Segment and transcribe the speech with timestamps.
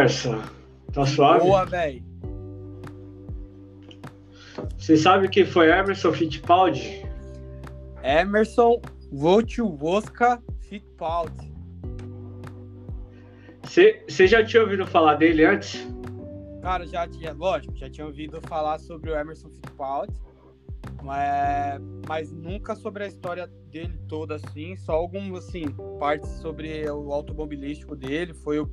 [0.00, 0.42] parça?
[0.92, 1.40] Tá suave?
[1.40, 2.02] Boa, velho.
[4.78, 7.04] Você sabe quem foi Emerson Fittipaldi?
[8.02, 8.80] Emerson
[9.12, 11.50] Wojciechowska Fittipaldi.
[13.62, 15.86] Você já tinha ouvido falar dele antes?
[16.62, 20.14] Cara, já tinha, lógico, já tinha ouvido falar sobre o Emerson Fittipaldi,
[21.02, 25.66] mas, mas nunca sobre a história dele toda, assim, só algumas, assim,
[25.98, 28.70] partes sobre o automobilístico dele, foi o,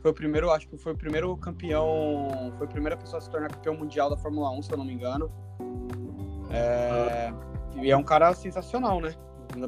[0.00, 3.30] foi o primeiro, acho que foi o primeiro campeão, foi a primeira pessoa a se
[3.30, 5.30] tornar campeão mundial da Fórmula 1, se eu não me engano.
[6.50, 7.32] É,
[7.76, 9.14] e é um cara sensacional, né,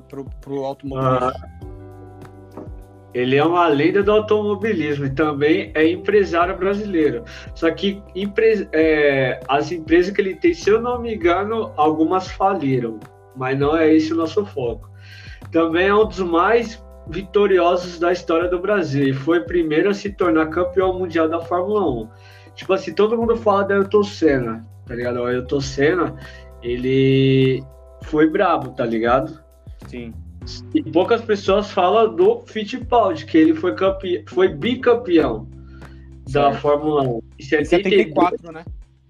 [0.08, 1.28] pro, pro automobilismo.
[1.28, 1.68] Ah.
[3.14, 7.24] Ele é uma lenda do automobilismo e também é empresário brasileiro.
[7.54, 12.30] Só que empre é, as empresas que ele tem, se eu não me engano, algumas
[12.30, 13.00] faliram,
[13.34, 14.88] mas não é esse o nosso foco.
[15.50, 19.94] Também é um dos mais vitoriosos da história do Brasil e foi o primeiro a
[19.94, 22.08] se tornar campeão mundial da Fórmula 1.
[22.54, 25.20] Tipo assim, todo mundo fala da Ayrton Senna, tá ligado?
[25.20, 26.16] O Ayrton Senna,
[26.62, 27.62] ele
[28.02, 29.40] foi brabo, tá ligado?
[29.86, 30.12] Sim.
[30.74, 34.24] E poucas pessoas falam do Fittipaldi, que ele foi, campe...
[34.26, 35.48] foi bicampeão
[36.30, 37.20] da Fórmula 1.
[37.38, 38.64] Em 74, né?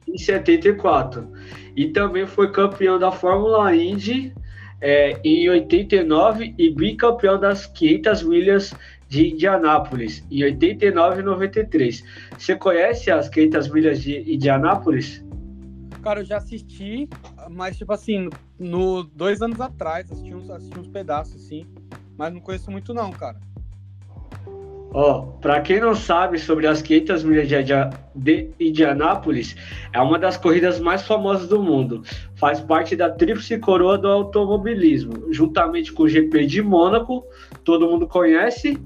[0.06, 1.30] Em 74.
[1.76, 4.34] E também foi campeão da Fórmula Indy
[4.80, 8.74] é, em 89 e bicampeão das 500 milhas
[9.08, 12.04] de Indianápolis em 89 e 93.
[12.38, 15.24] Você conhece as 500 milhas de Indianápolis?
[16.02, 17.08] Cara, eu já assisti,
[17.50, 21.66] mas tipo assim, no dois anos atrás, assisti uns, assisti uns pedaços, assim,
[22.16, 23.40] mas não conheço muito não, cara.
[24.92, 27.48] Ó, para quem não sabe sobre as 500 milhas
[28.14, 29.54] de Indianápolis,
[29.92, 32.02] é uma das corridas mais famosas do mundo.
[32.36, 37.22] Faz parte da tríplice coroa do automobilismo, juntamente com o GP de Mônaco,
[37.64, 38.78] todo mundo conhece,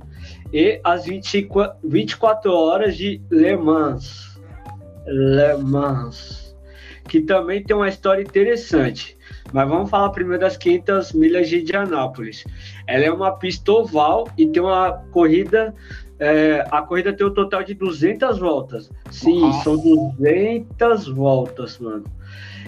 [0.53, 1.49] e as 20,
[1.85, 4.41] 24 horas de Le Mans.
[5.07, 6.43] Le Mans
[7.09, 9.17] que também tem uma história interessante.
[9.53, 12.45] Mas vamos falar primeiro das 500 milhas de Indianápolis.
[12.87, 15.75] Ela é uma pista oval e tem uma corrida.
[16.19, 18.91] É, a corrida tem um total de 200 voltas.
[19.11, 19.65] Sim, Nossa.
[19.65, 22.05] são 200 voltas, mano.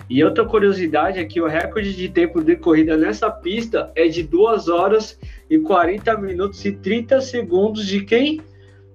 [0.09, 4.23] E outra curiosidade é que o recorde de tempo de corrida nessa pista é de
[4.23, 8.41] 2 horas e 40 minutos e 30 segundos de quem?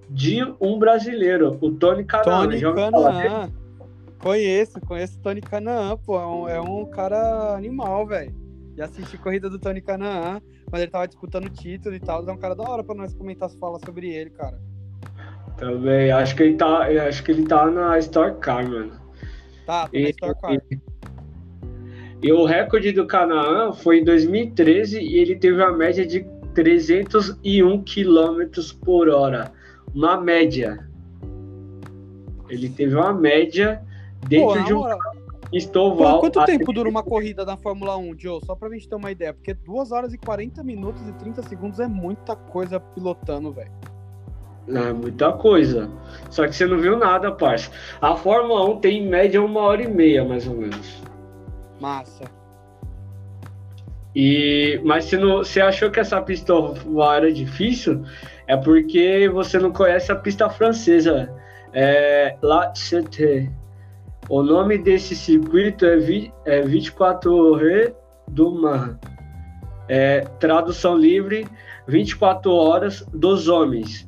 [0.10, 2.50] De um brasileiro, o Tony Canaan.
[2.50, 3.52] Tony Canaan.
[4.20, 6.20] Conheço, conheço o Tony Canaan, pô.
[6.20, 8.34] É um, é um cara animal, velho.
[8.76, 10.42] Já assisti corrida do Tony Canaan,
[10.72, 12.28] mas ele tava disputando o título e tal.
[12.28, 14.60] É um cara da hora pra nós comentar, falar sobre ele, cara.
[15.58, 18.92] Também, acho que ele tá, acho que ele tá na Store Car, mano.
[19.66, 20.54] Tá, tá na Store Car.
[20.54, 20.80] E,
[22.22, 27.84] e o recorde do Canaan foi em 2013 e ele teve uma média de 301
[27.84, 29.52] km por hora.
[29.94, 30.88] Uma média.
[32.50, 33.82] Ele teve uma média
[34.28, 34.84] dentro Pô, de um
[35.52, 36.20] estoval.
[36.20, 38.40] quanto tempo dura uma corrida na Fórmula 1, Joe?
[38.46, 41.80] Só pra gente ter uma ideia, porque 2 horas e 40 minutos e 30 segundos
[41.80, 43.72] é muita coisa pilotando, velho.
[44.68, 45.90] É muita coisa.
[46.30, 47.72] Só que você não viu nada, parça.
[48.00, 51.02] A Fórmula 1 tem em média uma hora e meia, mais ou menos.
[51.80, 52.26] Massa.
[54.16, 56.54] E, mas se não, você achou que essa pista
[57.16, 58.04] era difícil,
[58.48, 61.34] é porque você não conhece a pista francesa.
[61.72, 63.52] É La Cité.
[64.30, 67.96] O nome desse circuito é, vi, é 24 Re
[68.28, 69.00] do Mar.
[69.88, 71.48] É, tradução livre,
[71.88, 74.08] 24 horas dos homens.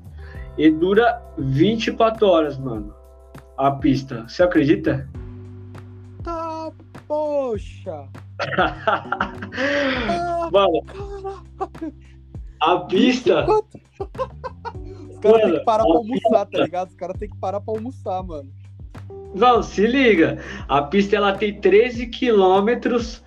[0.60, 2.94] E dura 24 horas, mano.
[3.58, 4.28] A pista.
[4.28, 5.10] Você acredita?
[6.24, 6.72] Tá,
[7.08, 8.08] poxa.
[10.52, 10.84] mano,
[12.62, 13.48] a pista.
[15.10, 16.90] Os caras têm que parar pra almoçar, tá ligado?
[16.90, 18.61] Os caras têm que parar pra almoçar, mano.
[19.34, 20.40] Não, se liga.
[20.68, 23.24] A pista ela tem 13 quilômetros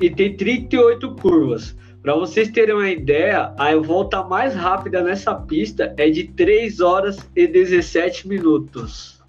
[0.00, 1.76] e tem 38 curvas.
[2.02, 7.18] Para vocês terem uma ideia, a volta mais rápida nessa pista é de 3 horas
[7.34, 9.22] e 17 minutos.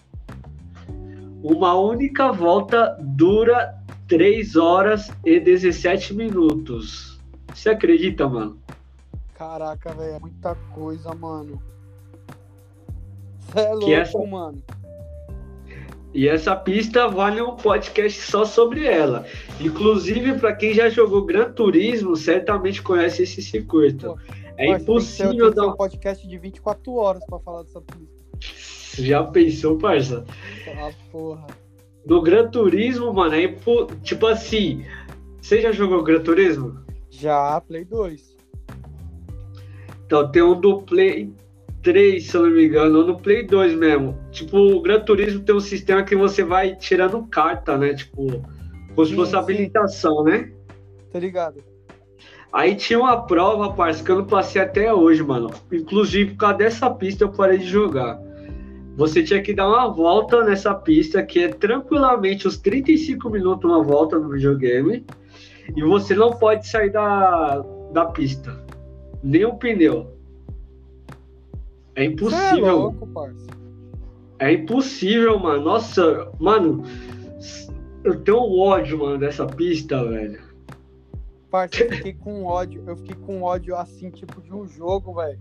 [1.41, 3.75] Uma única volta dura
[4.07, 7.19] 3 horas e 17 minutos.
[7.53, 8.59] Você acredita, mano?
[9.35, 11.61] Caraca, velho, é muita coisa, mano.
[13.39, 14.25] Você é louco, essa...
[14.25, 14.63] mano.
[16.15, 19.25] E essa pista vale um podcast só sobre ela.
[19.59, 24.15] Inclusive, para quem já jogou Gran Turismo, certamente conhece esse circuito.
[24.57, 29.03] É impossível dar um podcast de 24 horas para falar dessa pista.
[29.03, 30.23] Já pensou, parça?
[30.77, 31.47] Ah, porra.
[32.05, 33.87] Do Gran Turismo, mano, é impo...
[34.01, 34.85] tipo assim.
[35.41, 36.79] Você já jogou Gran Turismo?
[37.09, 38.37] Já, Play 2.
[40.05, 41.33] Então tem um do Play
[41.85, 44.17] 3, se eu não me engano, ou no Play 2 mesmo.
[44.31, 47.93] Tipo, o Gran Turismo tem um sistema que você vai tirando carta, né?
[47.93, 48.41] Tipo,
[48.95, 50.51] como se fosse habilitação, né?
[51.13, 51.63] Tá ligado?
[52.51, 55.51] Aí tinha uma prova, parceiro, que eu não passei até hoje, mano.
[55.71, 58.19] Inclusive, por causa dessa pista eu parei de jogar.
[58.97, 63.83] Você tinha que dar uma volta nessa pista, que é tranquilamente uns 35 minutos uma
[63.83, 65.05] volta no videogame.
[65.75, 68.59] E você não pode sair da, da pista.
[69.21, 70.14] Nem o pneu.
[71.95, 72.67] É impossível.
[72.67, 73.07] É, louco,
[74.39, 75.63] é impossível, mano.
[75.63, 76.83] Nossa, mano.
[78.03, 80.43] Eu tenho um ódio, mano, dessa pista, velho.
[81.49, 82.83] Parça, eu fiquei com ódio.
[82.85, 85.39] Eu fiquei com ódio assim, tipo, de um jogo, velho.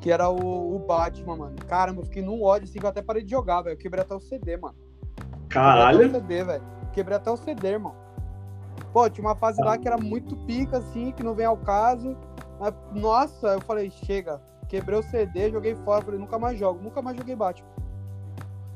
[0.00, 1.56] Que era o, o, Batman, mano.
[1.66, 3.74] Caramba, eu fiquei num ódio assim que eu até parei de jogar, velho.
[3.74, 4.76] Eu quebrei até o CD, mano.
[5.48, 5.98] Caralho.
[5.98, 6.64] Quebrei até o CD, velho.
[6.92, 7.94] Quebrei até o CD, irmão.
[8.92, 12.16] Pô, tinha uma fase lá que era muito pica, assim, que não vem ao caso.
[12.60, 14.40] Mas, nossa, eu falei, chega.
[14.68, 16.02] Quebrei o CD, joguei fora.
[16.02, 16.82] Falei, nunca mais jogo.
[16.82, 17.68] Nunca mais joguei Batman.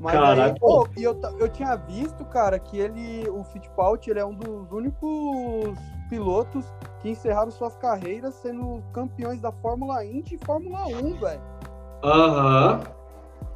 [0.01, 0.45] Mas Caraca.
[0.45, 4.35] aí, pô, e eu, eu tinha visto, cara, que ele, o Fittipaldi, ele é um
[4.35, 5.77] dos únicos
[6.09, 6.65] pilotos
[7.01, 11.41] que encerraram suas carreiras sendo campeões da Fórmula Indy e Fórmula 1, velho.
[12.05, 12.73] Aham.
[12.75, 12.99] Uhum.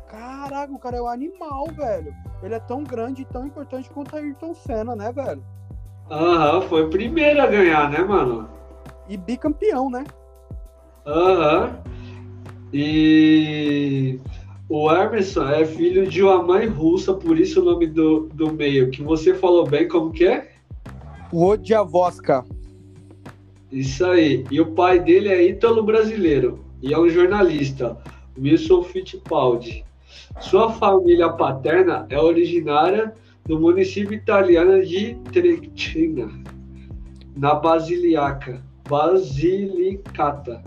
[0.09, 2.15] Caraca, o cara é um animal, velho.
[2.43, 5.43] Ele é tão grande e tão importante quanto a Ayrton Senna, né, velho?
[6.11, 8.49] Aham, uhum, foi o primeiro a ganhar, né, mano?
[9.09, 10.05] E bicampeão, né?
[11.07, 11.81] Aham.
[11.87, 11.92] Uhum.
[12.73, 14.19] E
[14.69, 18.91] o Emerson é filho de uma mãe russa, por isso o nome do, do meio,
[18.91, 20.51] que você falou bem, como que é?
[21.33, 22.45] Wojciechowska.
[23.71, 24.45] Isso aí.
[24.51, 27.97] E o pai dele é ítalo-brasileiro e é um jornalista,
[28.39, 29.85] Wilson Fittipaldi.
[30.41, 33.15] Sua família paterna é originária
[33.47, 36.31] do município italiano de Trecina,
[37.37, 40.63] na Basiliaca, Basilicata.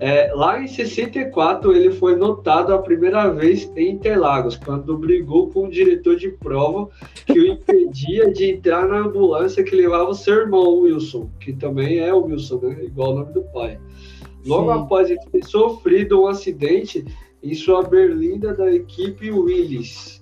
[0.00, 5.66] É, lá em 64, ele foi notado a primeira vez em Interlagos, quando brigou com
[5.66, 6.88] o diretor de prova
[7.26, 11.98] que o impedia de entrar na ambulância que levava o seu irmão, Wilson, que também
[11.98, 12.84] é o Wilson, né?
[12.84, 13.78] igual o nome do pai.
[14.46, 14.78] Logo Sim.
[14.80, 17.04] após ele ter sofrido um acidente
[17.42, 20.20] em sua berlinda da equipe Willis.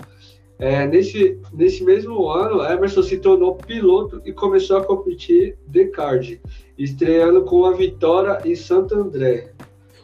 [0.58, 6.38] É, nesse, nesse mesmo ano, Emerson se tornou piloto e começou a competir de kart,
[6.78, 9.52] estreando com a vitória em Santo André.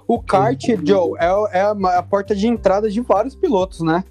[0.06, 4.04] O kart, Joe, é, é a, porta de entrada de vários pilotos, né?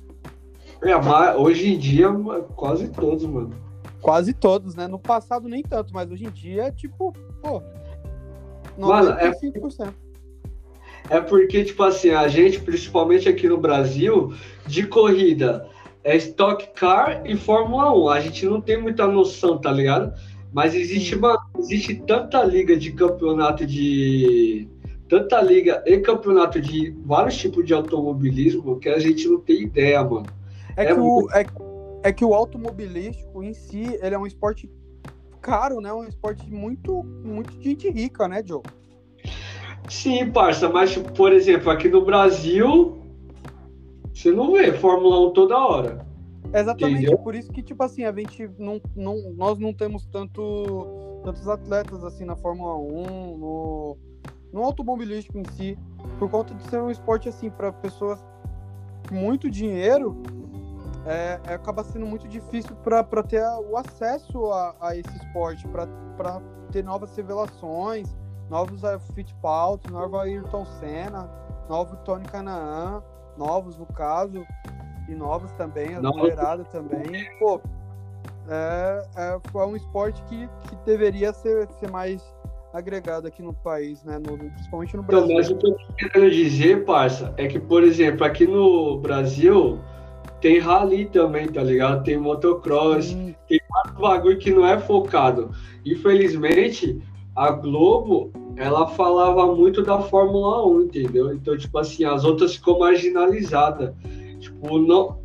[0.82, 0.96] É,
[1.36, 2.08] hoje em dia,
[2.56, 3.52] quase todos, mano.
[4.02, 4.88] Quase todos, né?
[4.88, 7.62] No passado nem tanto, mas hoje em dia, tipo, pô.
[8.80, 8.82] 95%.
[8.88, 14.34] Mano, é, é porque, tipo assim, a gente, principalmente aqui no Brasil,
[14.66, 15.70] de corrida,
[16.04, 18.10] é Stock Car e Fórmula 1.
[18.10, 20.14] A gente não tem muita noção, tá ligado?
[20.52, 24.68] Mas existe, uma, existe tanta liga de campeonato de
[25.08, 30.02] tanta liga e campeonato de vários tipos de automobilismo que a gente não tem ideia,
[30.04, 30.26] mano.
[30.78, 31.28] É, é que, muito...
[31.28, 31.46] o, é,
[32.04, 34.70] é, que o automobilístico em si, ele é um esporte
[35.42, 35.92] caro, né?
[35.92, 38.62] Um esporte muito, muito de gente rica, né, Joe?
[39.90, 43.01] Sim, parça, mas, por exemplo, aqui no Brasil,
[44.22, 46.06] você não vê Fórmula 1 toda hora.
[46.54, 47.18] Exatamente, Entendeu?
[47.18, 52.04] por isso que, tipo assim, a gente não, não, nós não temos tanto, tantos atletas
[52.04, 53.98] assim na Fórmula 1, no,
[54.52, 55.78] no automobilístico em si,
[56.20, 58.20] por conta de ser um esporte assim para pessoas
[59.08, 60.22] com muito dinheiro,
[61.06, 66.42] é, é, acaba sendo muito difícil para ter o acesso a, a esse esporte, para
[66.72, 68.08] ter novas revelações,
[68.50, 71.30] novos uh, Fittipaldi, novo Ayrton Senna,
[71.70, 73.02] novo Tony Canaan,
[73.38, 74.46] novos no caso,
[75.08, 77.04] e novos também, a mulherada também.
[77.40, 77.60] Pô,
[78.48, 82.24] é, é, é um esporte que, que deveria ser, ser mais
[82.74, 84.18] agregado aqui no país, né?
[84.18, 85.26] No, principalmente no Brasil.
[85.26, 88.98] Então, mas o que eu tô querendo dizer, parça, é que, por exemplo, aqui no
[89.00, 89.80] Brasil
[90.40, 92.04] tem rally também, tá ligado?
[92.04, 93.36] Tem motocross, Sim.
[93.48, 95.52] tem vários bagulho que não é focado.
[95.86, 97.02] Infelizmente,
[97.36, 101.34] a Globo, ela falava muito da Fórmula 1, entendeu?
[101.34, 103.96] Então, tipo assim, as outras ficou marginalizada.
[104.40, 105.20] Tipo, não...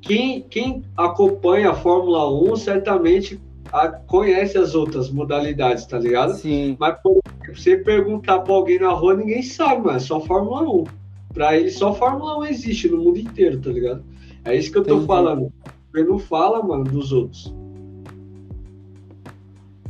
[0.00, 3.40] Quem, quem acompanha a Fórmula 1 certamente
[3.72, 6.34] a, conhece as outras modalidades, tá ligado?
[6.34, 6.76] Sim.
[6.78, 9.96] Mas por exemplo, você perguntar pra alguém na rua, ninguém sabe, mano.
[9.96, 10.84] É só Fórmula 1.
[11.32, 14.02] Pra ele, só Fórmula 1 existe no mundo inteiro, tá ligado?
[14.44, 15.06] É isso que eu tô Entendi.
[15.06, 15.52] falando.
[15.94, 17.54] Ele não fala, mano, dos outros.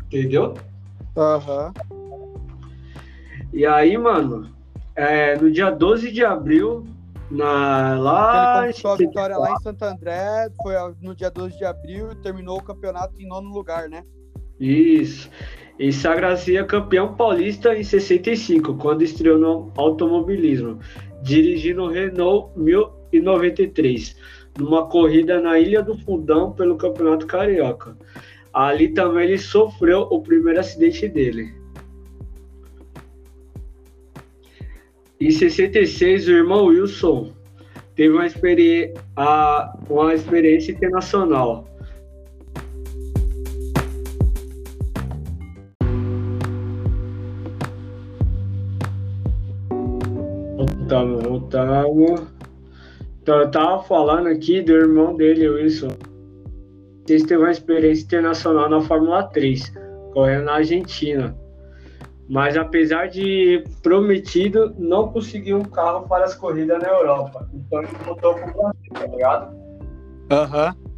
[0.07, 0.55] Entendeu?
[1.17, 1.73] Aham.
[1.91, 2.01] Uhum.
[3.52, 4.50] E aí, mano,
[4.94, 6.85] é, no dia 12 de abril
[7.32, 12.12] na, lá ele a vitória lá em Santo André, foi no dia 12 de abril
[12.12, 14.04] e terminou o campeonato em nono lugar, né?
[14.61, 15.30] Isso.
[15.78, 20.78] E sagracia campeão paulista em 65, quando estreou no automobilismo,
[21.23, 24.14] dirigindo o Renault 1093,
[24.59, 27.97] numa corrida na Ilha do Fundão pelo Campeonato Carioca.
[28.52, 31.62] Ali também ele sofreu o primeiro acidente dele.
[35.23, 37.31] Em 66, o irmão Wilson
[37.95, 41.64] teve uma, experi a, uma experiência internacional.
[50.57, 52.23] Voltamos, voltamos.
[53.23, 55.93] Então, eu tava falando aqui do irmão dele, Wilson.
[57.09, 59.73] Ele teve uma experiência internacional na Fórmula 3,
[60.12, 61.42] correndo na Argentina
[62.33, 67.47] mas apesar de prometido, não conseguiu um carro para as corridas na Europa.
[67.53, 69.57] Então ele voltou para o Brasil, tá ligado?
[70.31, 70.69] Aham.
[70.69, 70.93] Uhum.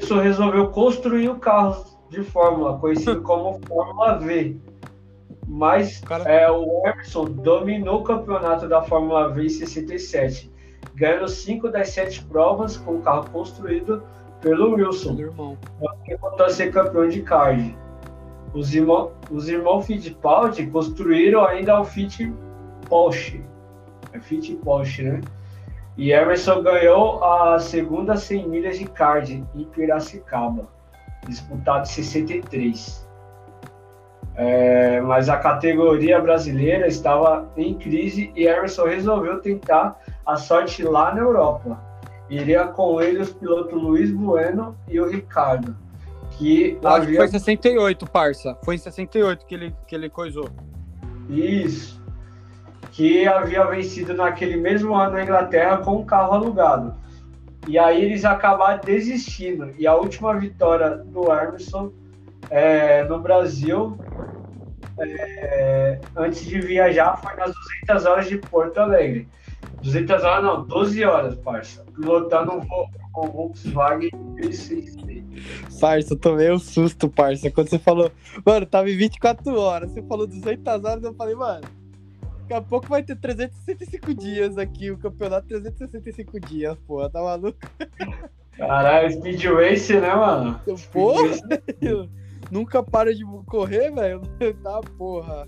[0.00, 4.56] Isso resolveu construir o carro de Fórmula, conhecido como Fórmula V.
[5.46, 6.28] Mas Cara...
[6.28, 10.50] é, o Emerson dominou o campeonato da Fórmula V em 67,
[10.96, 14.02] ganhando cinco das sete provas com o carro construído
[14.40, 15.12] pelo Wilson.
[15.12, 15.56] Meu irmão.
[16.04, 17.60] Que voltou a ser campeão de kart
[18.54, 22.32] os, irmão, os irmãos Fittipaldi construíram ainda o Fit
[22.88, 23.44] Porsche.
[24.12, 24.18] É
[24.62, 25.20] Porsche, né?
[25.96, 30.68] E Emerson ganhou a segunda 100 milhas de card em Piracicaba,
[31.26, 33.04] disputado em 63.
[34.36, 41.14] É, mas a categoria brasileira estava em crise e Emerson resolveu tentar a sorte lá
[41.14, 41.78] na Europa.
[42.28, 45.76] Iria com ele os pilotos Luiz Bueno e o Ricardo
[46.38, 47.10] que Acho havia...
[47.10, 48.58] que foi 68, parça.
[48.64, 50.48] Foi em 68 que ele, que ele coisou.
[51.28, 52.02] Isso.
[52.92, 56.94] Que havia vencido naquele mesmo ano na Inglaterra com um carro alugado.
[57.66, 59.70] E aí eles acabaram desistindo.
[59.78, 61.92] E a última vitória do Emerson
[62.50, 63.98] é, no Brasil,
[65.00, 67.54] é, antes de viajar, foi nas
[67.86, 69.26] 200 horas de Porto Alegre.
[69.82, 71.84] 200 horas não, 12 horas, parça.
[71.94, 72.60] Pilotando um,
[73.16, 74.10] um Volkswagen
[75.80, 77.50] Parça, eu tomei um susto, parça.
[77.50, 78.10] Quando você falou,
[78.44, 79.90] mano, tava em 24 horas.
[79.90, 81.66] Você falou 200 horas, eu falei, mano,
[82.40, 87.58] daqui a pouco vai ter 365 dias aqui, o campeonato 365 dias, porra, tá maluco?
[88.56, 90.60] Caralho, Speed Race, né, mano?
[90.92, 91.30] Porra,
[92.50, 94.22] nunca para de correr, velho.
[94.62, 95.46] Tá, porra.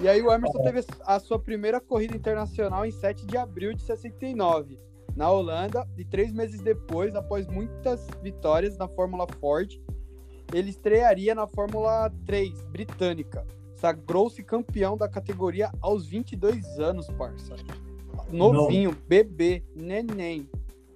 [0.00, 3.82] E aí o Emerson teve a sua primeira corrida internacional em 7 de abril de
[3.82, 4.78] 69
[5.20, 9.78] na Holanda e três meses depois, após muitas vitórias na Fórmula Ford,
[10.50, 13.46] ele estrearia na Fórmula 3 britânica.
[13.76, 17.54] Sagrou-se campeão da categoria aos 22 anos, parça.
[18.32, 18.98] Novinho, Não.
[19.06, 20.48] bebê, neném.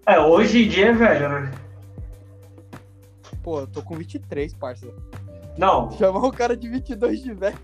[0.07, 1.53] É, hoje em dia é velho, né?
[3.43, 4.87] Pô, eu tô com 23, parça.
[5.59, 5.91] Não.
[5.93, 7.59] Chamar o cara de 22 de velho.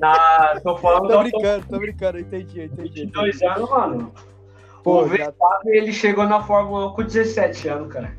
[0.00, 0.60] Na...
[0.60, 1.08] Tô falando...
[1.08, 3.06] tô brincando, tô brincando, entendi, entendi.
[3.06, 3.44] 22 entendi.
[3.44, 4.12] anos, mano.
[4.82, 8.16] Pô, o Verstappen, ele chegou na Fórmula 1 com 17 anos, cara.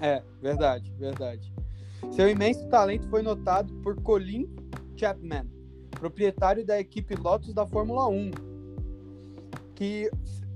[0.00, 1.52] É, verdade, verdade.
[2.10, 4.48] Seu imenso talento foi notado por Colin
[4.96, 5.46] Chapman,
[5.98, 8.30] proprietário da equipe Lotus da Fórmula 1,
[9.74, 10.10] que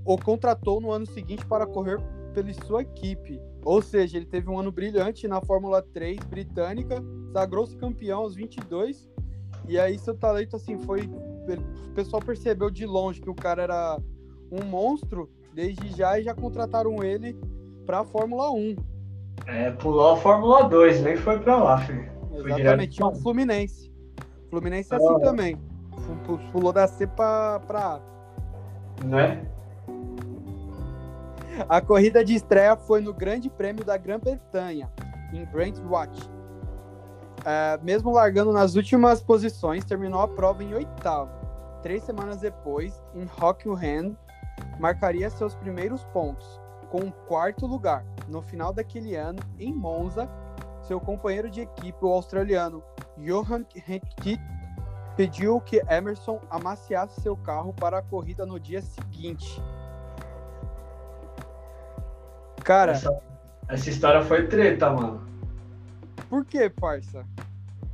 [0.05, 1.99] o contratou no ano seguinte para correr
[2.33, 3.41] pela sua equipe.
[3.63, 7.03] Ou seja, ele teve um ano brilhante na Fórmula 3 britânica,
[7.33, 9.09] sagrou-se campeão aos 22,
[9.67, 13.99] e aí seu talento assim foi, o pessoal percebeu de longe que o cara era
[14.51, 17.37] um monstro desde já e já contrataram ele
[17.85, 18.75] para a Fórmula 1.
[19.47, 22.09] É, pulou a Fórmula 2, nem foi para lá, filho.
[22.31, 23.91] Exatamente, tinha o Fluminense.
[24.49, 25.19] Fluminense é assim ah.
[25.19, 25.57] também.
[26.51, 28.01] Pulou da C para A.
[29.05, 29.45] Né?
[31.67, 34.89] A corrida de estreia foi no Grande Prêmio da Grã-Bretanha,
[35.33, 36.31] em Brentwood.
[37.45, 41.31] É, mesmo largando nas últimas posições, terminou a prova em oitavo.
[41.81, 44.15] Três semanas depois, em Rockingham,
[44.79, 48.05] marcaria seus primeiros pontos, com um quarto lugar.
[48.27, 50.29] No final daquele ano, em Monza,
[50.81, 52.83] seu companheiro de equipe, o australiano
[53.17, 54.39] Johan Henke,
[55.15, 59.61] pediu que Emerson amaciasse seu carro para a corrida no dia seguinte.
[62.63, 62.93] Cara.
[62.93, 63.21] Essa,
[63.67, 65.27] essa história foi treta, mano.
[66.29, 67.25] Por que, parça?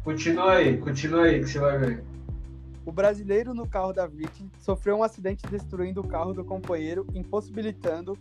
[0.04, 2.15] Continua aí, continua aí que você vai ver.
[2.86, 8.18] O brasileiro no carro da vítima sofreu um acidente destruindo o carro do companheiro, impossibilitando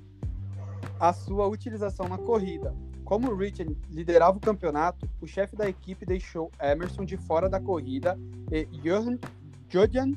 [0.98, 2.74] a sua utilização na corrida.
[3.04, 8.18] Como Richard liderava o campeonato, o chefe da equipe deixou Emerson de fora da corrida
[8.50, 9.18] e Johan
[9.68, 10.12] Jodian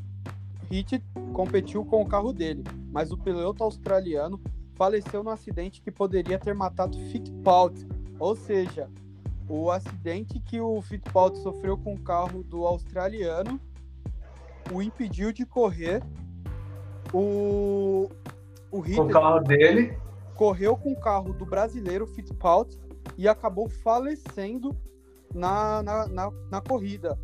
[0.71, 1.01] Hitch
[1.33, 4.39] competiu com o carro dele, mas o piloto australiano
[4.75, 7.85] faleceu no acidente que poderia ter matado Fittipaldi,
[8.19, 8.89] ou seja,
[9.49, 13.59] o acidente que o Fittipaldi sofreu com o carro do australiano
[14.71, 16.03] o impediu de correr.
[17.13, 18.09] O,
[18.71, 19.97] o o carro dele.
[20.35, 22.77] correu com o carro do brasileiro Fittipaldi
[23.17, 24.75] e acabou falecendo
[25.33, 27.17] na, na, na, na corrida.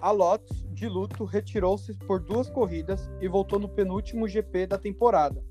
[0.00, 5.44] A Lotus, de luto, retirou-se por duas corridas e voltou no penúltimo GP da temporada.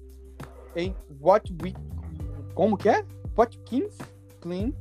[0.75, 1.79] Em Watwick,
[2.53, 3.05] como que é?
[3.37, 3.97] Watkins
[4.41, 4.73] Clean.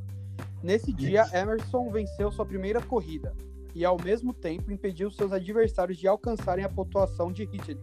[0.62, 3.35] Nesse dia, Emerson venceu sua primeira corrida
[3.75, 7.79] e, ao mesmo tempo, impediu seus adversários de alcançarem a pontuação de Hitler,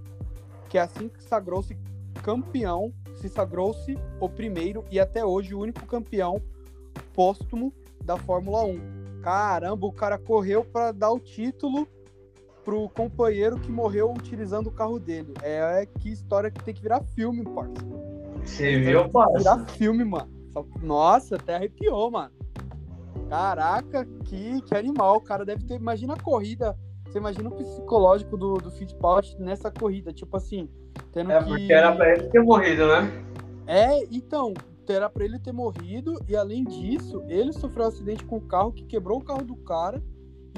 [0.70, 1.77] que assim que sagrou-se
[2.22, 6.41] campeão, se sagrou-se o primeiro e até hoje o único campeão
[7.13, 9.22] póstumo da Fórmula 1.
[9.22, 11.88] Caramba, o cara correu para dar o título
[12.63, 15.34] pro companheiro que morreu utilizando o carro dele.
[15.41, 17.86] É, é que história que tem que virar filme, parça.
[18.44, 19.38] Você viu, parça?
[19.38, 20.29] Virar filme, mano.
[20.82, 22.32] Nossa, até arrepiou, mano.
[23.29, 25.17] Caraca, que, que animal.
[25.17, 25.75] O cara deve ter.
[25.75, 26.77] Imagina a corrida.
[27.05, 30.12] Você imagina o psicológico do, do Fittipaldi nessa corrida.
[30.12, 30.69] Tipo assim,
[31.12, 31.50] tendo É que.
[31.50, 33.24] porque era pra ele ter morrido, né?
[33.65, 34.53] É, então,
[34.88, 38.72] era pra ele ter morrido e além disso, ele sofreu um acidente com o carro
[38.72, 40.01] que quebrou o carro do cara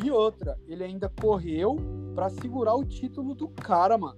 [0.03, 1.75] e outra, ele ainda correu
[2.15, 4.15] pra segurar o título do cara, mano.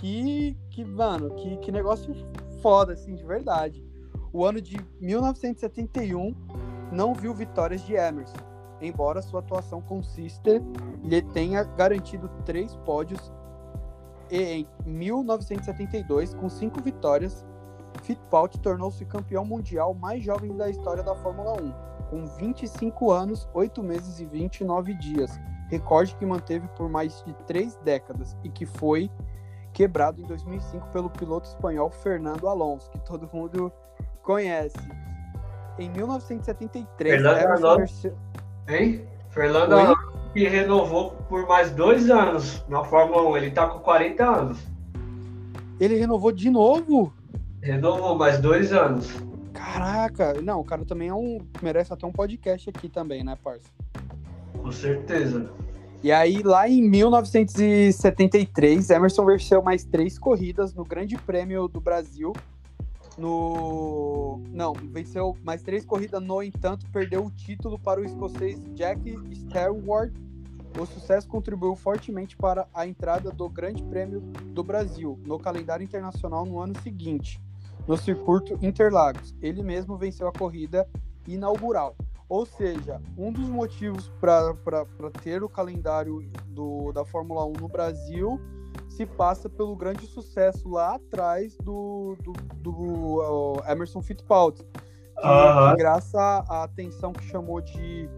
[0.00, 2.14] Que, que mano, que, que negócio
[2.60, 3.82] foda, assim, de verdade.
[4.32, 6.34] O ano de 1971
[6.92, 8.36] não viu vitórias de Emerson,
[8.80, 10.50] embora sua atuação consista
[11.02, 13.32] lhe tenha garantido três pódios
[14.30, 17.46] e em 1972, com cinco vitórias,
[18.02, 21.72] Fittipaldi tornou-se campeão mundial mais jovem da história da Fórmula 1,
[22.10, 25.38] com 25 anos, 8 meses e 29 dias,
[25.68, 29.10] recorde que manteve por mais de três décadas e que foi
[29.72, 33.72] quebrado em 2005 pelo piloto espanhol Fernando Alonso, que todo mundo
[34.22, 34.76] conhece.
[35.78, 37.78] Em 1973, Fernando Emerson Alonso.
[37.80, 38.14] venceu-
[38.68, 39.02] Hein?
[39.30, 39.72] Fernando?
[39.72, 43.36] Alonso que renovou por mais dois anos na Fórmula 1.
[43.38, 44.58] Ele tá com 40 anos.
[45.80, 47.12] ele renovou de novo.
[47.62, 49.10] Renovou mais dois anos.
[49.52, 53.68] Caraca, não, o cara também é um merece até um podcast aqui também, né, parça?
[54.54, 55.50] Com certeza.
[56.02, 62.32] E aí, lá em 1973, Emerson venceu mais três corridas no Grande Prêmio do Brasil.
[63.16, 64.42] No.
[64.50, 69.00] Não, venceu mais três corridas, no entanto, perdeu o título para o escocês Jack
[69.34, 70.12] Stewart.
[70.78, 76.44] O sucesso contribuiu fortemente para a entrada do Grande Prêmio do Brasil no calendário internacional
[76.44, 77.40] no ano seguinte,
[77.86, 79.34] no circuito Interlagos.
[79.40, 80.86] Ele mesmo venceu a corrida
[81.26, 81.96] inaugural.
[82.28, 84.54] Ou seja, um dos motivos para
[85.22, 88.40] ter o calendário do, da Fórmula 1 no Brasil
[88.96, 94.62] se passa pelo grande sucesso lá atrás do, do, do, Emerson Fittipaldi.
[94.62, 95.70] Que, Aham.
[95.70, 98.08] que graças à atenção que chamou de,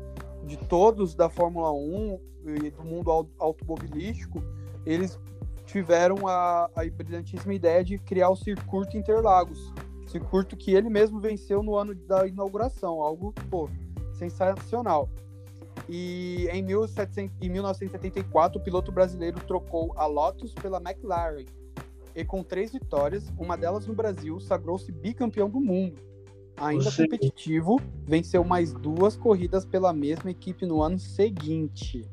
[0.45, 2.21] de todos da Fórmula 1
[2.65, 4.41] e do mundo au- automobilístico,
[4.87, 5.19] eles
[5.67, 9.73] tiveram a, a brilhantíssima ideia de criar o circuito Interlagos.
[10.07, 13.69] Circuito que ele mesmo venceu no ano da inauguração, algo, pô,
[14.13, 15.09] sensacional.
[15.89, 21.45] E em, 1700 em 1974, o piloto brasileiro trocou a Lotus pela McLaren.
[22.15, 26.01] E com três vitórias, uma delas no Brasil, sagrou-se bicampeão do mundo.
[26.57, 32.05] Ainda Você- competitivo, venceu mais duas corridas pela mesma equipe no ano seguinte.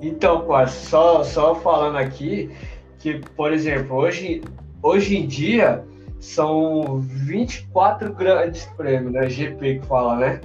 [0.00, 2.50] Então, só, só falando aqui
[2.98, 4.42] que, por exemplo, hoje,
[4.82, 5.84] hoje em dia
[6.18, 9.28] são 24 grandes prêmios, né?
[9.28, 10.40] GP que fala, né?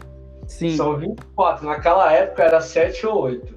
[0.50, 1.66] Sim, São 24.
[1.66, 3.56] Naquela época era 7 ou 8.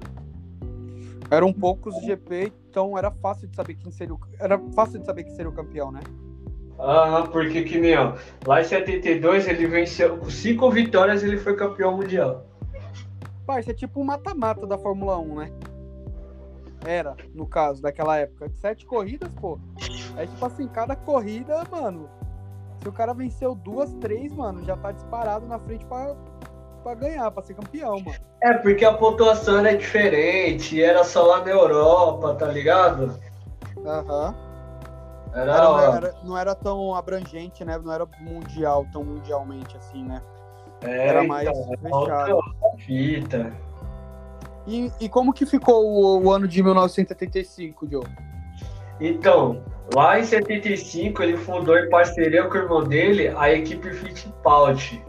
[1.31, 5.23] eram poucos GP, então era fácil de saber quem seria o, era fácil de saber
[5.23, 6.01] quem seria o campeão, né?
[6.79, 8.13] Aham, porque que nem, ó,
[8.45, 12.45] lá em 72 ele venceu, com 5 vitórias ele foi campeão mundial.
[13.45, 15.51] Parça, é tipo um mata-mata da Fórmula 1, né?
[16.85, 18.49] Era, no caso, daquela época.
[18.49, 19.57] Sete corridas, pô.
[20.15, 22.09] É tipo assim, cada corrida, mano.
[22.81, 26.15] Se o cara venceu duas, três, mano, já tá disparado na frente pra,
[26.83, 28.17] pra ganhar, pra ser campeão, mano.
[28.41, 33.17] É, porque a pontuação era diferente, era só lá na Europa, tá ligado?
[33.85, 34.35] Aham.
[35.33, 37.79] Era, Era- não, era, não era tão abrangente, né?
[37.83, 40.21] Não era mundial, tão mundialmente assim, né?
[40.83, 42.39] é, era mais então, fechado.
[42.77, 43.53] fita.
[44.67, 48.03] E, e como que ficou o, o ano de 1975, Joe?
[48.99, 49.61] Então,
[49.93, 55.03] lá em 75 ele fundou em parceria com o irmão dele a equipe Fittipaldi,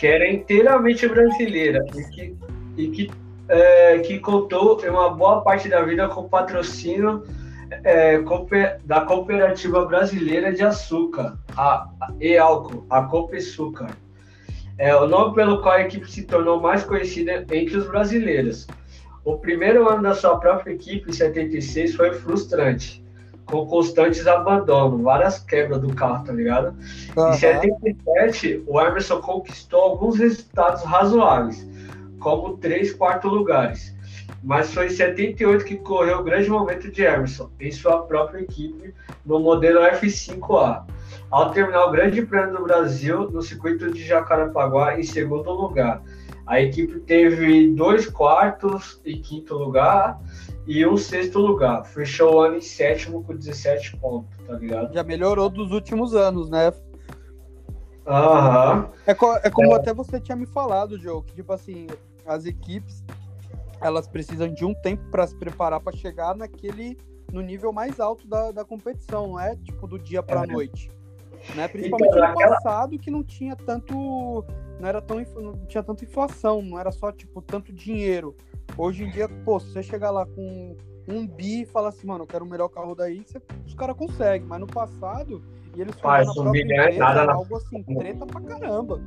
[0.00, 2.36] que era inteiramente brasileira e que,
[2.78, 3.10] e que,
[3.48, 7.22] é, que contou uma boa parte da vida com patrocínio
[7.84, 8.18] é,
[8.82, 13.90] da Cooperativa Brasileira de Açúcar, a, a, e Álcool, a Copeçúcar.
[14.78, 18.66] é o nome pelo qual a equipe se tornou mais conhecida entre os brasileiros.
[19.22, 23.04] O primeiro ano da sua própria equipe, em 76, foi frustrante,
[23.50, 26.74] com constantes abandonos, várias quebras do carro, tá ligado?
[27.16, 27.30] Uhum.
[27.30, 31.66] Em 77, o Emerson conquistou alguns resultados razoáveis,
[32.18, 33.94] como três quartos lugares.
[34.42, 38.94] Mas foi em 78 que correu o grande momento de Emerson, em sua própria equipe,
[39.26, 40.84] no modelo F5A
[41.30, 46.02] ao terminar o Grande Prêmio do Brasil no circuito de Jacarepaguá em segundo lugar.
[46.46, 50.20] A equipe teve dois quartos e quinto lugar
[50.66, 51.84] e um sexto lugar.
[51.84, 54.92] Fechou o ano em sétimo com 17 pontos, tá ligado?
[54.92, 56.72] Já melhorou dos últimos anos, né?
[58.06, 58.90] Aham.
[59.06, 59.76] É, co é como é.
[59.76, 61.86] até você tinha me falado, Joe, que tipo assim,
[62.26, 63.04] as equipes
[63.80, 66.98] elas precisam de um tempo para se preparar para chegar naquele
[67.32, 70.46] no nível mais alto da, da competição, não é tipo do dia para a é.
[70.46, 70.90] noite.
[71.54, 71.66] Né?
[71.68, 74.44] Principalmente então, no passado que não tinha tanto.
[74.80, 75.18] Não era tão.
[75.36, 78.34] Não tinha tanta inflação, não era só, tipo, tanto dinheiro.
[78.76, 82.22] Hoje em dia, pô, se você chegar lá com um bi e falar assim, mano,
[82.22, 84.46] eu quero o melhor carro daí, você, os caras conseguem.
[84.46, 85.42] Mas no passado,
[85.76, 87.34] e eles Faz, um bilhão é nada na...
[87.34, 89.00] algo assim, treta pra caramba.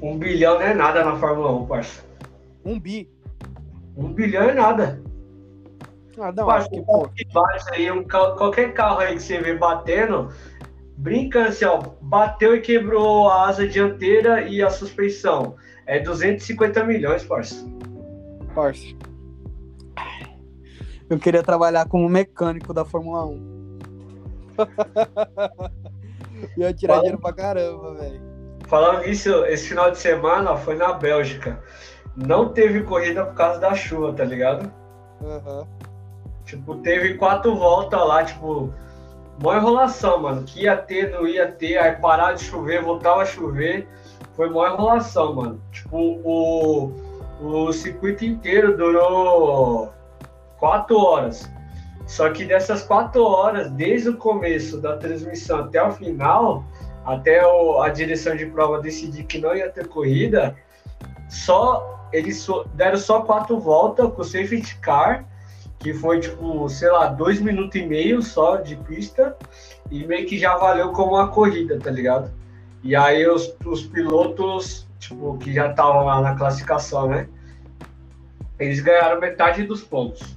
[0.00, 2.04] Um bilhão não é nada na Fórmula 1, parça.
[2.64, 3.08] Um bi.
[3.96, 5.02] Um bilhão é nada.
[6.18, 7.08] Ah, não, parça, acho que, pô.
[7.72, 10.30] Aí, um, qualquer carro aí que você vê batendo,
[11.02, 15.56] brincando assim, ó, bateu e quebrou a asa dianteira e a suspensão.
[15.84, 17.66] É 250 milhões, parça.
[18.54, 18.86] Parça.
[21.10, 23.78] Eu queria trabalhar como mecânico da Fórmula 1.
[26.56, 28.20] Ia tirar dinheiro pra caramba, velho.
[28.68, 31.60] Falando isso, esse final de semana foi na Bélgica.
[32.16, 34.72] Não teve corrida por causa da chuva, tá ligado?
[35.20, 35.66] Uhum.
[36.44, 38.72] Tipo, teve quatro voltas lá, tipo,
[39.42, 40.44] Mó enrolação, mano.
[40.44, 43.88] Que ia ter, não ia ter, aí parar de chover, voltava a chover.
[44.36, 45.60] Foi mó enrolação, mano.
[45.72, 46.92] Tipo, o,
[47.40, 49.92] o circuito inteiro durou
[50.58, 51.50] quatro horas.
[52.06, 56.64] Só que dessas quatro horas, desde o começo da transmissão até o final,
[57.04, 60.56] até o, a direção de prova decidir que não ia ter corrida,
[61.28, 65.26] só eles deram só quatro voltas com o safety car
[65.82, 69.36] que foi tipo, sei lá, dois minutos e meio só de pista
[69.90, 72.30] e meio que já valeu como uma corrida, tá ligado?
[72.84, 77.28] E aí os, os pilotos, tipo, que já estavam lá na classificação, né?
[78.58, 80.34] Eles ganharam metade dos pontos.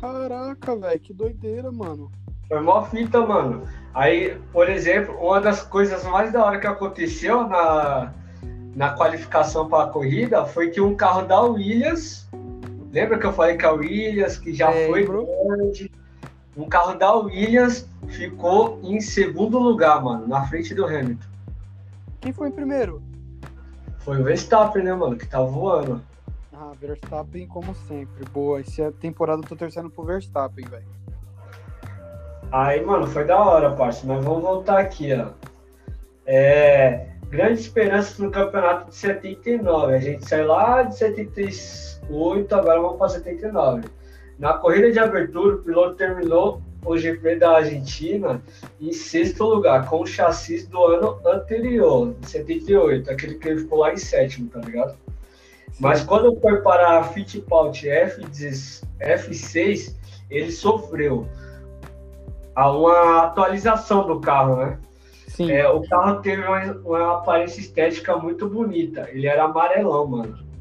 [0.00, 2.10] Caraca, velho, que doideira, mano.
[2.48, 3.62] Foi mó fita, mano.
[3.92, 8.12] Aí, por exemplo, uma das coisas mais da hora que aconteceu na,
[8.74, 12.28] na qualificação para a corrida foi que um carro da Williams
[12.94, 15.90] Lembra que eu falei que a Williams, que já foi grande,
[16.56, 21.26] um carro da Williams ficou em segundo lugar, mano, na frente do Hamilton.
[22.20, 23.02] Quem foi em primeiro?
[23.98, 26.00] Foi o Verstappen, né, mano, que tá voando.
[26.52, 28.24] Ah, Verstappen como sempre.
[28.32, 30.86] Boa, essa temporada eu tô torcendo pro Verstappen, velho.
[32.52, 34.14] Aí, mano, foi da hora, parceiro.
[34.14, 35.30] Mas vamos voltar aqui, ó.
[36.24, 39.94] É, grande esperança no campeonato de 79.
[39.94, 43.88] A gente sai lá de 76 8, agora vamos para 79.
[44.38, 48.42] Na corrida de abertura, o piloto terminou o GP da Argentina
[48.80, 53.92] em sexto lugar, com o chassi do ano anterior, 78, aquele que ele ficou lá
[53.92, 54.96] em sétimo, tá ligado?
[55.80, 57.88] Mas quando foi para a Fittipaldi
[59.00, 59.94] F6,
[60.30, 61.26] ele sofreu
[62.56, 64.78] uma atualização do carro, né?
[65.28, 65.50] Sim.
[65.50, 69.08] É, o carro teve uma, uma aparência estética muito bonita.
[69.10, 70.53] Ele era amarelão, mano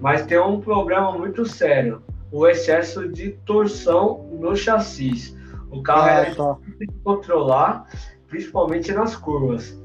[0.00, 5.38] mas tem um problema muito sério: o excesso de torção no chassi.
[5.70, 7.86] O carro é, é difícil de controlar,
[8.26, 9.78] principalmente nas curvas.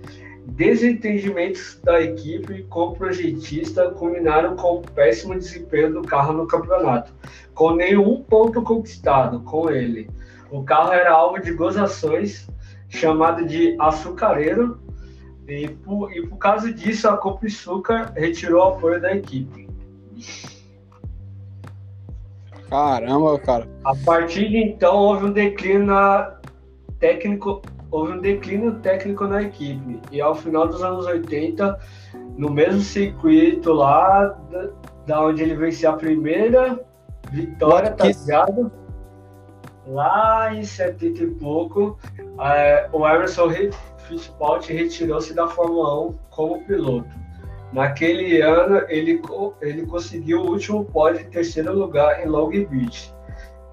[0.47, 7.13] Desentendimentos da equipe com o projetista culminaram com o péssimo desempenho do carro no campeonato,
[7.53, 10.09] com nenhum ponto conquistado com ele.
[10.51, 12.47] O carro era alvo de gozações,
[12.87, 14.79] chamado de açucareiro,
[15.47, 19.64] e por, e por causa disso a Copiçucar retirou o apoio da equipe.
[22.69, 23.67] Caramba, cara.
[23.83, 26.35] A partir de então houve um declínio na
[26.99, 29.99] técnico, houve um declínio técnico na equipe.
[30.11, 31.79] E ao final dos anos 80,
[32.37, 34.69] no mesmo circuito lá, da,
[35.05, 36.83] da onde ele venceu a primeira
[37.31, 38.71] vitória, tá ligado?
[39.87, 41.97] Lá em 70 e pouco,
[42.39, 43.49] é, o Emerson
[43.99, 47.24] Fittipaldi retirou-se da Fórmula 1 como piloto.
[47.73, 49.21] Naquele ano, ele,
[49.61, 53.13] ele conseguiu o último pódio em terceiro lugar em Long Beach,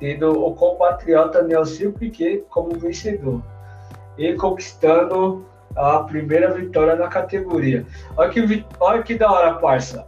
[0.01, 3.43] tendo o compatriota Nelson Piquet como vencedor,
[4.19, 7.87] e conquistando a primeira vitória na categoria.
[8.17, 10.07] Olha que, olha que da hora, parça.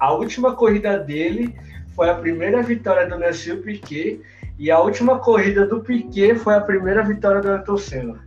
[0.00, 1.56] A última corrida dele
[1.94, 4.20] foi a primeira vitória do Nelson Piquet
[4.58, 8.24] e a última corrida do Piquet foi a primeira vitória do Ayrton Senna.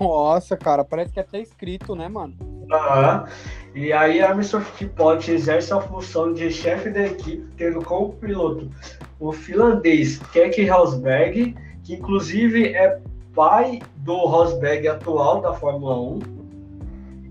[0.00, 2.34] Nossa, cara, parece que é até escrito, né, mano?
[2.40, 3.24] Uhum.
[3.74, 4.60] E aí a Mr.
[4.60, 8.70] Fittipaldi exerce a função de chefe da equipe, tendo como piloto
[9.18, 11.54] o finlandês Keke Rosberg,
[11.84, 13.00] que inclusive é
[13.34, 16.20] pai do Rosberg atual da Fórmula 1,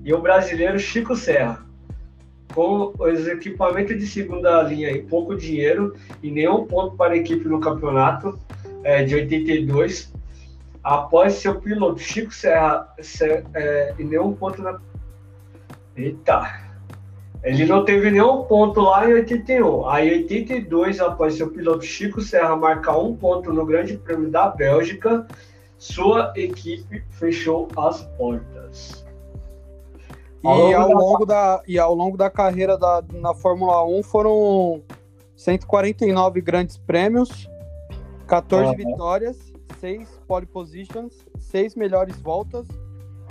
[0.03, 1.63] e o brasileiro Chico Serra.
[2.55, 7.47] Com os equipamentos de segunda linha e pouco dinheiro e nenhum ponto para a equipe
[7.47, 8.37] no campeonato
[8.83, 10.11] é, de 82,
[10.83, 14.79] após seu piloto Chico Serra ser, é, e nenhum ponto na.
[15.95, 16.71] Eita!
[17.43, 19.89] Ele não teve nenhum ponto lá em 81.
[19.89, 24.47] Aí, em 82, após seu piloto Chico Serra marcar um ponto no Grande Prêmio da
[24.49, 25.25] Bélgica,
[25.77, 29.03] sua equipe fechou as portas.
[30.43, 34.81] E ao, longo da, e ao longo da carreira da, na Fórmula 1 foram
[35.35, 37.47] 149 grandes prêmios,
[38.27, 38.75] 14 uhum.
[38.75, 39.51] vitórias
[39.81, 42.67] 6 pole positions, 6 melhores voltas,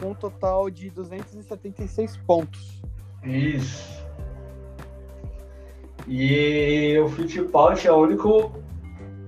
[0.00, 2.82] com um total de 276 pontos.
[3.22, 4.00] Isso.
[6.08, 8.52] E o Fittipaldi é o único.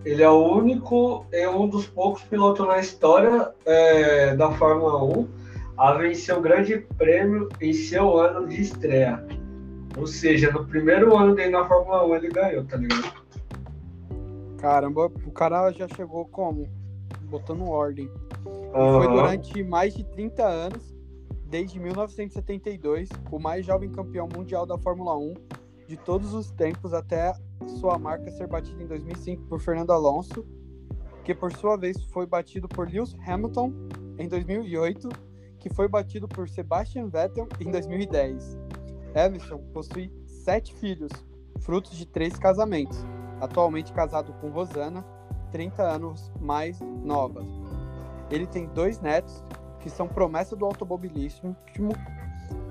[0.05, 5.29] Ele é o único e um dos poucos pilotos na história é, da Fórmula 1
[5.77, 9.25] a vencer o grande prêmio em seu ano de estreia.
[9.97, 13.23] Ou seja, no primeiro ano dele na Fórmula 1 ele ganhou, tá ligado?
[14.59, 16.69] Caramba, o cara já chegou como?
[17.33, 18.11] Botando ordem.
[18.47, 19.01] Uhum.
[19.01, 20.95] Foi durante mais de 30 anos,
[21.47, 25.35] desde 1972, o mais jovem campeão mundial da Fórmula 1
[25.89, 27.35] de todos os tempos, até
[27.81, 30.47] sua marca ser batida em 2005 por Fernando Alonso,
[31.25, 33.73] que por sua vez foi batido por Lewis Hamilton
[34.19, 35.09] em 2008,
[35.59, 38.59] que foi batido por Sebastian Vettel em 2010.
[39.15, 41.13] Hamilton possui sete filhos,
[41.61, 42.99] frutos de três casamentos.
[43.41, 45.05] Atualmente casado com Rosana,
[45.53, 47.45] 30 anos mais nova.
[48.31, 49.45] Ele tem dois netos
[49.81, 51.57] que são promessa do automobilismo,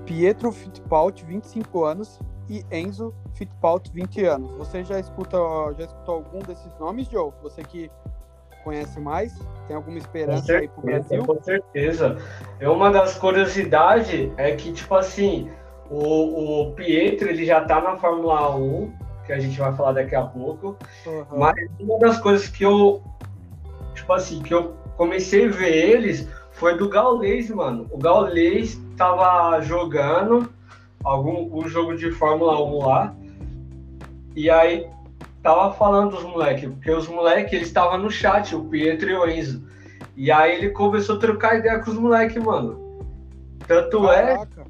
[0.04, 4.52] Pietro Fittipaldi, 25 anos, e Enzo Fittipaldi, 20 anos.
[4.56, 5.38] Você já escuta,
[5.78, 7.32] já escutou algum desses nomes, Joe?
[7.42, 7.90] Você que
[8.64, 9.38] conhece mais?
[9.66, 11.24] Tem alguma esperança certeza, aí pro Brasil?
[11.24, 12.16] Com certeza.
[12.58, 15.50] É uma das curiosidades é que, tipo assim,
[15.90, 18.92] o, o Pietro ele já tá na Fórmula 1
[19.24, 20.76] que a gente vai falar daqui a pouco.
[21.06, 21.38] Uhum.
[21.38, 23.02] Mas uma das coisas que eu,
[23.94, 27.86] tipo assim, que eu comecei a ver eles foi do Gaulês, mano.
[27.90, 30.52] O Gaulês tava jogando
[31.02, 33.14] algum um jogo de Fórmula 1 lá.
[34.34, 34.86] E aí
[35.42, 39.28] tava falando dos moleques, porque os moleques eles estavam no chat, o Pietro e o
[39.28, 39.66] Enzo.
[40.16, 43.06] E aí ele começou a trocar ideia com os moleques, mano.
[43.66, 44.66] Tanto é Caraca.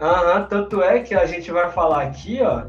[0.00, 0.04] é.
[0.04, 2.64] Uhum, tanto é que a gente vai falar aqui, ó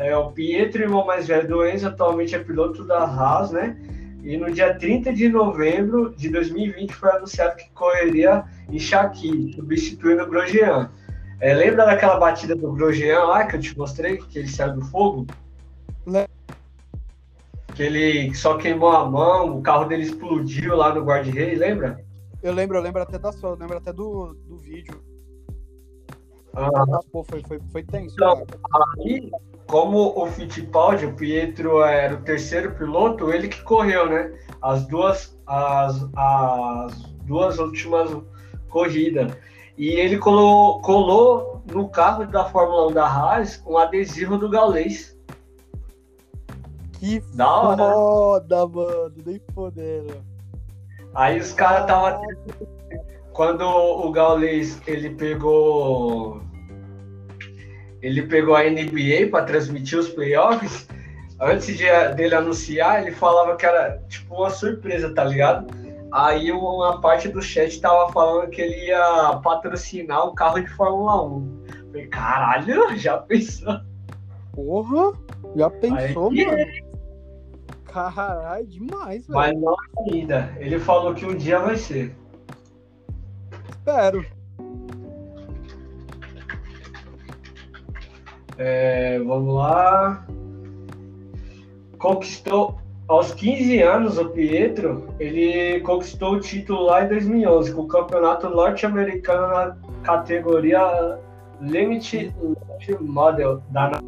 [0.00, 3.76] é o Pietro, irmão mais velho do Enzo, atualmente é piloto da Haas, né?
[4.22, 10.22] E no dia 30 de novembro de 2020 foi anunciado que correria em Chaqui, substituindo
[10.22, 10.90] o Grosjean.
[11.40, 14.82] É, lembra daquela batida do Grosjean lá que eu te mostrei, que ele saiu do
[14.82, 15.26] fogo?
[16.06, 16.26] Le
[17.74, 22.04] que ele só queimou a mão, o carro dele explodiu lá no guarda-rei, lembra?
[22.42, 25.02] Eu lembro, eu lembro até da sua, lembro até do, do vídeo.
[26.54, 28.14] Ah, pô, foi, foi, foi tenso.
[28.14, 28.46] Então,
[28.98, 29.30] aí,
[29.66, 34.32] como o Fittipaldi, o Pietro era o terceiro piloto, ele que correu, né?
[34.60, 38.10] As duas, as, as duas últimas
[38.68, 39.32] corridas.
[39.78, 45.16] E ele colou, colou no carro da Fórmula 1 da Haas um adesivo do Gaulês.
[46.98, 47.94] Que da hora.
[47.94, 49.14] foda, mano.
[49.24, 50.14] Nem fodendo.
[51.14, 52.20] Aí os caras estavam.
[53.40, 56.42] Quando o Gaulês ele pegou
[58.02, 60.86] ele pegou a NBA para transmitir os playoffs.
[61.40, 65.74] Antes de, dele anunciar, ele falava que era tipo uma surpresa, tá ligado?
[66.12, 71.24] Aí uma parte do chat tava falando que ele ia patrocinar um carro de Fórmula
[71.24, 71.64] 1.
[71.92, 73.80] Falei, caralho, já pensou?
[74.52, 75.14] Porra,
[75.56, 76.66] já pensou, Aí, mano?
[77.86, 79.38] Caralho, demais, velho.
[79.38, 79.74] Mas não
[80.12, 80.54] ainda.
[80.58, 82.14] Ele falou que um dia vai ser.
[83.90, 84.24] Espero.
[88.56, 90.24] É, vamos lá.
[91.98, 97.88] Conquistou aos 15 anos o Pietro, ele conquistou o título lá em 2011 com o
[97.88, 101.18] campeonato norte-americano na categoria
[101.60, 102.32] Limited
[103.00, 104.00] Model da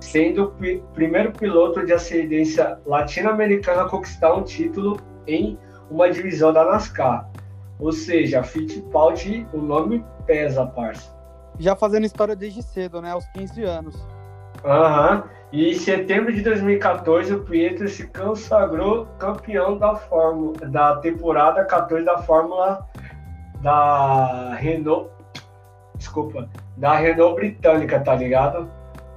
[0.00, 5.58] sendo o primeiro piloto de ascendência latino-americana a conquistar um título em
[5.90, 7.26] uma divisão da NASCAR.
[7.78, 11.14] Ou seja, Fittipaldi, o nome pesa, parça.
[11.58, 13.10] Já fazendo história desde cedo, né?
[13.10, 13.96] Aos 15 anos.
[14.64, 15.16] Aham.
[15.16, 15.36] Uhum.
[15.52, 22.04] E em setembro de 2014, o Pietro se consagrou campeão da Fórmula da temporada 14
[22.04, 22.84] da Fórmula
[23.62, 25.08] da Renault.
[25.96, 28.68] Desculpa, da Renault britânica, tá ligado?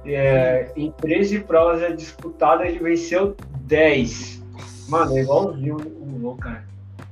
[0.06, 4.42] É, em 13 provas disputadas, ele venceu 10.
[4.88, 6.69] Mano, é igualzinho o louco, cara.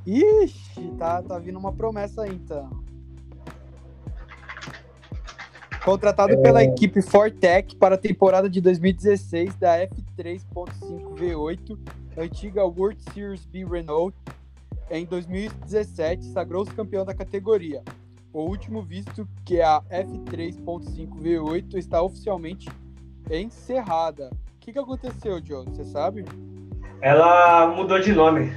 [0.08, 2.70] Ixi, tá, tá vindo uma promessa aí, então.
[5.84, 6.36] Contratado é...
[6.38, 11.78] pela equipe Fortec para a temporada de 2016 da F3.5 V8,
[12.16, 14.16] antiga World Series B Renault,
[14.90, 17.82] em 2017 sagrou-se campeão da categoria.
[18.32, 22.66] O último visto que a F3.5 V8 está oficialmente
[23.30, 24.30] encerrada.
[24.30, 25.66] O que, que aconteceu, Joe?
[25.66, 26.24] Você sabe?
[27.02, 28.50] Ela mudou de nome.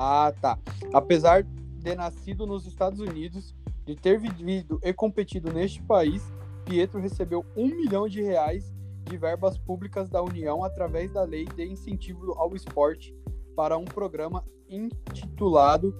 [0.00, 0.56] Ah, tá.
[0.94, 3.52] Apesar de nascido nos Estados Unidos,
[3.84, 6.22] de ter vivido e competido neste país,
[6.64, 11.64] Pietro recebeu um milhão de reais de verbas públicas da União através da Lei de
[11.64, 13.12] Incentivo ao Esporte
[13.56, 15.92] para um programa intitulado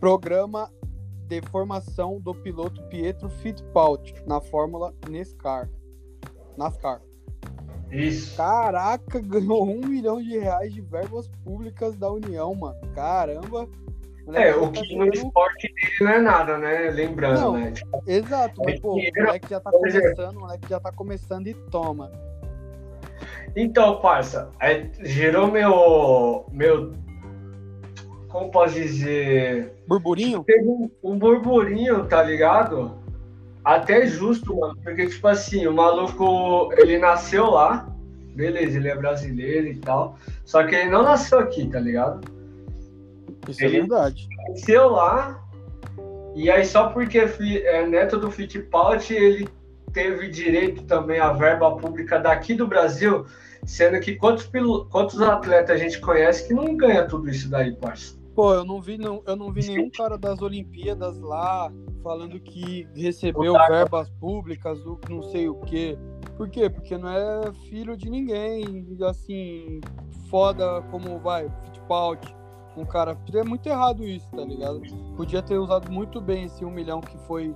[0.00, 0.68] Programa
[1.28, 5.70] de Formação do Piloto Pietro Fittipaldi na Fórmula NASCAR.
[6.56, 7.00] NASCAR.
[7.94, 8.36] Isso.
[8.36, 12.76] Caraca, ganhou um milhão de reais de verbas públicas da União, mano.
[12.94, 13.68] Caramba.
[14.32, 16.90] É, o tá que no esporte dele não é nada, né?
[16.90, 17.72] Lembrando, não, né?
[17.72, 21.54] Tipo, exato, mas pô, o moleque já tá começando, o moleque já tá começando e
[21.54, 22.10] toma.
[23.54, 26.46] Então, parça, é, gerou meu.
[26.50, 26.92] meu.
[28.28, 29.74] Como posso dizer?
[29.86, 30.42] Burburinho?
[30.42, 33.03] Teve um, um burburinho, tá ligado?
[33.64, 37.88] Até justo, mano, porque, tipo assim, o maluco, ele nasceu lá,
[38.34, 42.20] beleza, ele é brasileiro e tal, só que ele não nasceu aqui, tá ligado?
[43.48, 44.28] Isso é ele é verdade.
[44.48, 45.42] Nasceu lá,
[46.34, 49.48] e aí só porque é neto do Fittipaldi, ele
[49.94, 53.24] teve direito também à verba pública daqui do Brasil,
[53.64, 54.50] sendo que quantos,
[54.90, 58.23] quantos atletas a gente conhece que não ganha tudo isso daí, parça?
[58.34, 62.86] Pô, eu não vi, não, eu não vi nenhum cara das Olimpíadas lá falando que
[62.94, 65.96] recebeu verbas públicas, não sei o quê.
[66.36, 66.68] Por quê?
[66.68, 69.80] Porque não é filho de ninguém, assim,
[70.28, 72.34] foda como vai, Fittipaldi,
[72.76, 73.16] um cara.
[73.32, 74.82] É muito errado isso, tá ligado?
[75.16, 77.54] Podia ter usado muito bem esse um milhão que foi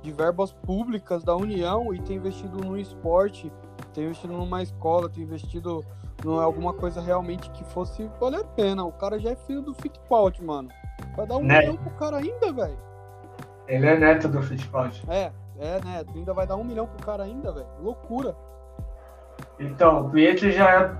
[0.00, 3.52] de verbas públicas da União e ter investido no esporte,
[3.92, 5.84] ter investido numa escola, ter investido
[6.24, 8.84] não é alguma coisa realmente que fosse valer a pena.
[8.84, 10.68] O cara já é filho do Fittipaldi, mano.
[11.16, 12.78] Vai dar um milhão pro cara ainda, velho.
[13.66, 15.02] Ele é neto do Fittipaldi.
[15.08, 16.12] É, é neto.
[16.14, 17.68] Ainda vai dar um milhão pro cara ainda, velho.
[17.80, 18.36] Loucura.
[19.58, 20.96] Então, o Pietro já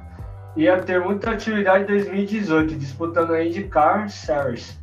[0.57, 4.79] ia ter muita atividade em 2018, disputando a IndyCar Series.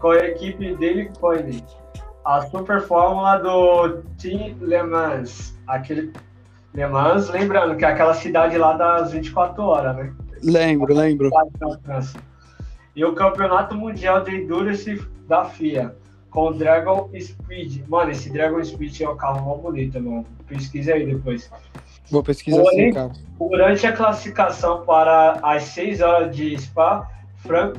[0.00, 1.62] Com a equipe dele foi
[2.24, 6.12] a Super Fórmula do Team Le Mans, aquele
[6.76, 10.12] Le Mans, lembrando que é aquela cidade lá das 24 horas, né?
[10.42, 11.30] Lembro, lembro.
[12.94, 15.96] E o Campeonato Mundial de Endurance da FIA,
[16.28, 17.88] com o Dragon Speed.
[17.88, 20.26] Mano, esse Dragon Speed é um carro mó bonito, mano.
[20.46, 21.50] Pesquisa aí depois.
[22.10, 23.12] Vou pesquisar Porém, sim, cara.
[23.38, 27.72] Durante a classificação para as 6 horas de Spa, Fran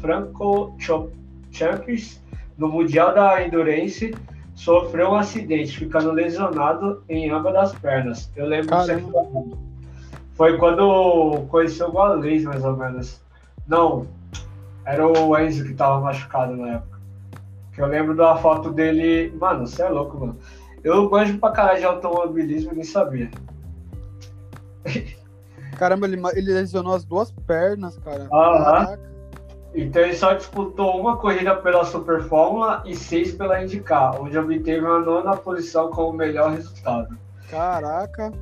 [0.00, 0.76] Franco
[1.52, 2.20] Champions,
[2.58, 4.12] no Mundial da Endurance,
[4.64, 8.30] sofreu um acidente, ficando lesionado em ambas das pernas.
[8.34, 9.84] Eu lembro que
[10.34, 13.20] foi quando conheceu o Gualês, mais ou menos.
[13.68, 14.06] Não,
[14.86, 16.98] era o Enzo que tava machucado na época.
[17.74, 19.36] Que eu lembro da foto dele.
[19.38, 20.38] Mano, você é louco, mano.
[20.82, 23.30] Eu manjo pra caralho de automobilismo e nem sabia.
[25.76, 28.28] Caramba, ele, ele lesionou as duas pernas, cara.
[28.32, 28.98] Aham.
[29.74, 34.80] Então ele só disputou uma corrida pela Super Fórmula e seis pela IndyCar, onde obteve
[34.80, 37.18] uma nona posição como melhor resultado.
[37.50, 38.32] Caraca!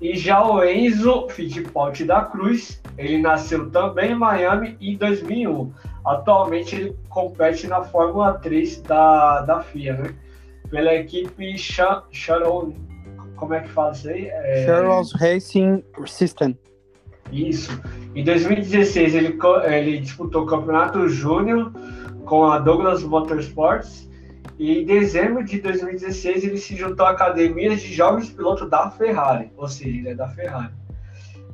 [0.00, 5.72] E já o Enzo Fittipaldi da Cruz, ele nasceu também em Miami em 2001.
[6.04, 10.14] Atualmente ele compete na Fórmula 3 da, da FIA, né?
[10.70, 12.74] Pela equipe Sharon,
[13.36, 14.26] como é que fala isso aí?
[14.28, 14.66] É...
[14.66, 16.56] Charles Racing System.
[17.32, 17.80] Isso.
[18.14, 21.72] Em 2016, ele, ele disputou o Campeonato Júnior
[22.24, 24.06] com a Douglas Motorsports.
[24.58, 29.50] E em dezembro de 2016, ele se juntou à Academia de Jovens Pilotos da Ferrari,
[29.56, 30.72] ou seja, ele é da Ferrari.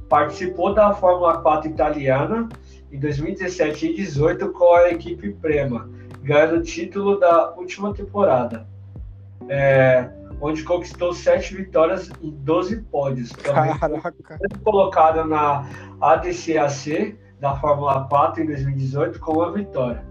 [0.08, 2.48] Participou da Fórmula 4 italiana
[2.92, 5.90] em 2017 e 2018 com a equipe Prema,
[6.22, 8.68] ganhando o título da última temporada.
[9.48, 10.08] É,
[10.43, 13.30] onde conquistou sete vitórias e 12 pódios.
[13.30, 14.12] Também Caraca.
[14.64, 15.64] colocado na
[16.01, 20.05] ADCAC da Fórmula 4 em 2018 com uma vitória.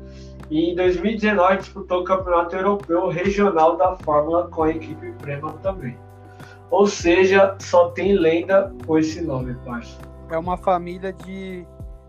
[0.50, 5.98] E em 2019 disputou o Campeonato Europeu Regional da Fórmula com a equipe Prema também.
[6.70, 10.00] Ou seja, só tem lenda com esse nome, parça.
[10.30, 11.66] É uma família de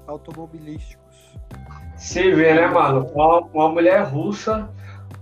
[0.07, 1.37] automobilísticos.
[1.97, 3.07] Você vê, né, mano?
[3.13, 4.69] Uma, uma mulher russa,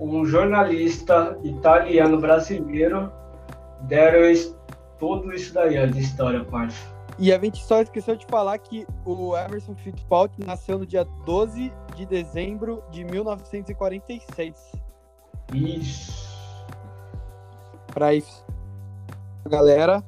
[0.01, 3.13] um jornalista italiano brasileiro
[3.83, 4.21] deram
[4.99, 6.89] tudo isso daí, ó, de história, parça.
[7.19, 11.71] E a gente só esqueceu de falar que o Emerson Fittipaldi nasceu no dia 12
[11.95, 14.73] de dezembro de 1946.
[15.53, 16.31] Isso.
[17.93, 18.45] Pra isso.
[19.47, 20.03] Galera,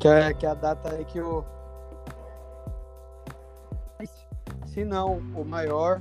[0.00, 1.44] que é, que é a data aí que o.
[4.66, 6.00] Se não, o maior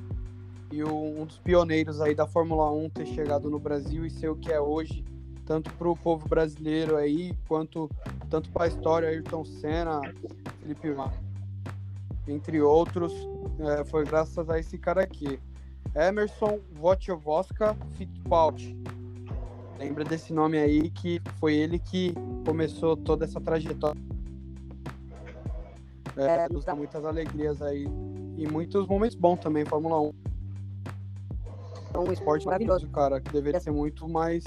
[0.72, 4.30] e o, um dos pioneiros aí da Fórmula 1 ter chegado no Brasil e ser
[4.30, 5.03] o que é hoje,
[5.45, 7.89] tanto para o povo brasileiro aí, quanto
[8.30, 10.01] tanto para a história, Ayrton Senna,
[10.61, 11.18] Felipe Massa,
[12.28, 13.13] entre outros,
[13.59, 15.39] é, foi graças a esse cara aqui.
[15.95, 18.78] Emerson Wojciechowska Fittipaldi.
[19.80, 22.13] Lembra desse nome aí que foi ele que
[22.45, 24.01] começou toda essa trajetória.
[26.18, 27.88] É, nos dá muitas alegrias aí
[28.38, 30.26] e muitos momentos bons também, Fórmula 1.
[31.98, 34.43] É um esporte maravilhoso, cara, que deveria ser muito mais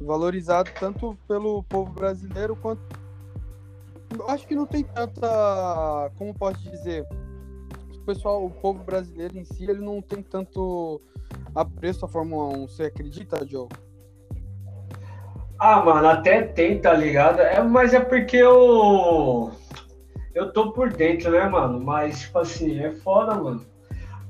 [0.00, 2.82] valorizado tanto pelo povo brasileiro quanto.
[4.18, 6.10] Eu acho que não tem tanta.
[6.18, 7.06] Como posso dizer?
[7.94, 11.00] O pessoal, o povo brasileiro em si, ele não tem tanto
[11.54, 12.66] apreço à Fórmula 1.
[12.66, 13.68] Você acredita, Joe?
[15.60, 17.40] Ah, mano, até tem, tá ligado?
[17.40, 19.52] É, mas é porque eu.
[20.34, 21.80] Eu tô por dentro, né, mano?
[21.80, 23.71] Mas, tipo assim, é foda, mano.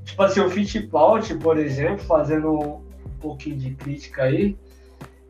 [0.05, 2.81] Tipo assim, o Fittipaldi, por exemplo, fazendo um
[3.21, 4.57] pouquinho de crítica aí,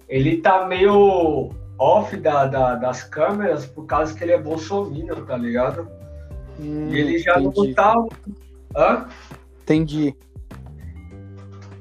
[0.08, 5.36] ele tá meio off da, da, das câmeras por causa que ele é bolsominion, tá
[5.36, 5.88] ligado?
[6.60, 7.68] Hum, e ele já entendi.
[7.68, 7.94] não tá.
[8.76, 9.08] Hã?
[9.62, 10.14] Entendi.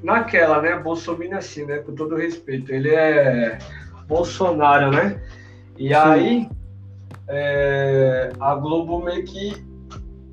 [0.02, 0.76] Naquela, né?
[0.78, 1.78] Bolsominion assim, né?
[1.78, 2.72] Com todo respeito.
[2.72, 3.58] Ele é
[4.06, 5.20] Bolsonaro, né?
[5.78, 5.94] E Sim.
[5.94, 6.48] aí
[7.28, 9.64] é, a Globo meio que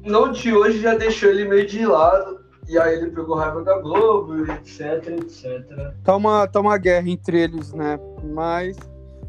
[0.04, 2.39] não de hoje já deixou ele meio de lado.
[2.70, 5.94] E aí ele pegou raiva da Globo, etc, etc.
[6.04, 8.00] Tá uma, tá uma guerra entre eles, né?
[8.24, 8.78] Mas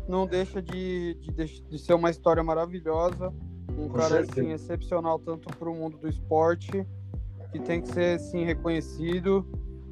[0.07, 3.33] não deixa de, de, de ser uma história maravilhosa.
[3.71, 6.87] Um Com cara assim, excepcional tanto para o mundo do esporte,
[7.51, 9.47] que tem que ser assim, reconhecido,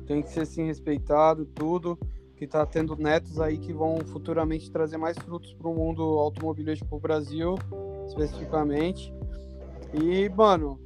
[0.07, 1.99] tem que ser assim, respeitado, tudo
[2.37, 6.97] que está tendo netos aí que vão futuramente trazer mais frutos para o mundo automobilístico
[6.97, 7.57] o Brasil,
[8.07, 9.13] especificamente.
[9.93, 10.79] E, mano,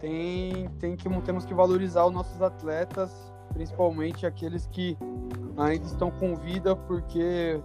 [0.00, 3.12] tem, tem que, temos que valorizar os nossos atletas,
[3.52, 4.96] principalmente aqueles que
[5.56, 7.60] ainda estão com vida, porque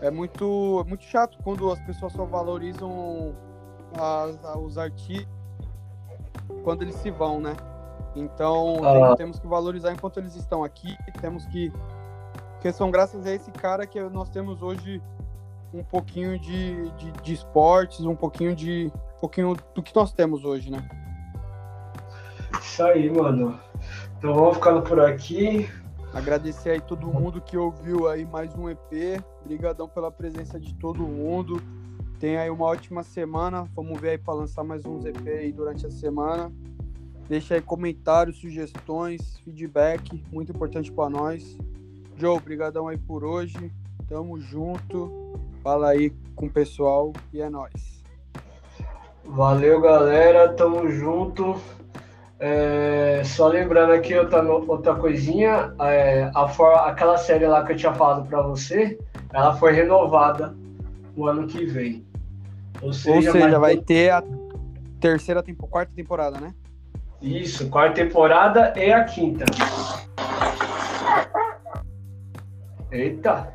[0.00, 3.34] é muito, é muito chato quando as pessoas só valorizam
[3.94, 5.28] as, os artistas
[6.62, 7.54] quando eles se vão, né?
[8.14, 9.14] Então, ah.
[9.16, 11.72] temos que valorizar enquanto eles estão aqui, temos que
[12.66, 15.00] porque são graças a esse cara que nós temos hoje
[15.72, 20.44] um pouquinho de, de, de esportes, um pouquinho de um pouquinho do que nós temos
[20.44, 20.88] hoje, né?
[22.60, 23.58] Isso aí, mano.
[24.18, 25.68] Então vamos ficando por aqui.
[26.12, 29.22] Agradecer aí todo mundo que ouviu aí mais um EP.
[29.44, 31.60] Obrigadão pela presença de todo mundo.
[32.18, 33.68] Tenha aí uma ótima semana.
[33.74, 36.50] Vamos ver aí para lançar mais uns EP aí durante a semana.
[37.28, 41.58] Deixa aí comentários, sugestões, feedback, muito importante para nós.
[42.16, 43.70] Joe, obrigadão aí por hoje.
[44.08, 45.34] Tamo junto.
[45.62, 48.02] Fala aí com o pessoal e é nóis.
[49.24, 50.48] Valeu, galera.
[50.54, 51.60] Tamo junto.
[52.38, 57.76] É, só lembrando aqui outra, outra coisinha, é, a for, aquela série lá que eu
[57.76, 58.98] tinha falado para você,
[59.32, 60.54] ela foi renovada
[61.16, 62.04] o ano que vem.
[62.82, 64.22] Ou seja, Ou seja vai ter a
[65.00, 66.54] terceira quarta temporada, né?
[67.22, 69.46] Isso, quarta temporada e a quinta.
[72.92, 73.50] Eita!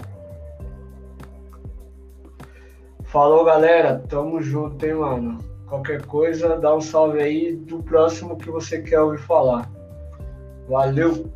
[3.03, 4.01] Falou, galera.
[4.07, 5.50] Tamo junto, hein, mano.
[5.71, 9.71] Qualquer coisa, dá um salve aí do próximo que você quer ouvir falar.
[10.67, 11.31] Valeu!